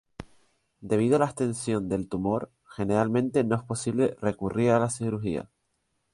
Debido 0.79 1.15
a 1.15 1.19
la 1.19 1.25
extensión 1.25 1.87
del 1.87 2.09
tumor, 2.09 2.51
generalmente 2.75 3.43
no 3.43 3.55
es 3.55 3.61
posible 3.61 4.17
recurrir 4.19 4.71
a 4.71 4.79
la 4.79 4.89
cirugía. 4.89 5.47